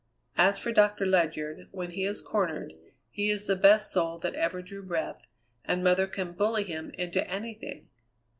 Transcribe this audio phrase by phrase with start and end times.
[0.39, 2.73] As for Doctor Ledyard, when he is cornered,
[3.11, 5.27] he is the best soul that ever drew breath,
[5.63, 7.87] and mother can bully him into anything."